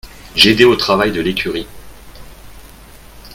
[0.35, 1.67] J’aidais au travail de l’écurie.